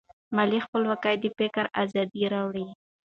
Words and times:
مالي 0.35 0.59
خپلواکي 0.65 1.15
د 1.19 1.25
فکر 1.37 1.65
ازادي 1.83 2.23
راوړي. 2.33 2.67